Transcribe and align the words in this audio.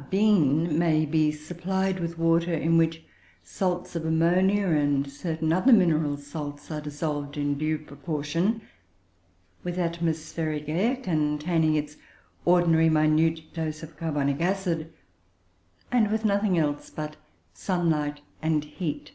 A 0.00 0.04
bean 0.08 0.78
may 0.78 1.04
be 1.04 1.30
supplied 1.30 2.00
with 2.00 2.16
water 2.16 2.54
in 2.54 2.78
which 2.78 3.02
salts 3.42 3.94
of 3.94 4.06
ammonia 4.06 4.68
and 4.68 5.06
certain 5.12 5.52
other 5.52 5.74
mineral 5.74 6.16
salts 6.16 6.70
are 6.70 6.80
dissolved 6.80 7.36
in 7.36 7.58
due 7.58 7.76
proportion; 7.78 8.62
with 9.62 9.76
atmospheric 9.78 10.70
air 10.70 10.96
containing 10.96 11.74
its 11.74 11.98
ordinary 12.46 12.88
minute 12.88 13.52
dose 13.52 13.82
of 13.82 13.98
carbonic 13.98 14.40
acid; 14.40 14.90
and 15.92 16.10
with 16.10 16.24
nothing 16.24 16.56
else 16.56 16.88
but 16.88 17.16
sunlight 17.52 18.22
and 18.40 18.64
heat. 18.64 19.12